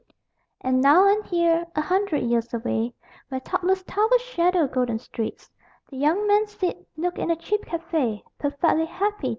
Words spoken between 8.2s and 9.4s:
Perfectly happy